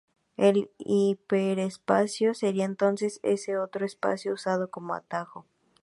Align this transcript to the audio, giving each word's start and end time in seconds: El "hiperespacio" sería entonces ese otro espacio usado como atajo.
El 0.35 0.71
"hiperespacio" 0.79 2.33
sería 2.33 2.65
entonces 2.65 3.19
ese 3.21 3.59
otro 3.59 3.85
espacio 3.85 4.33
usado 4.33 4.71
como 4.71 4.95
atajo. 4.95 5.45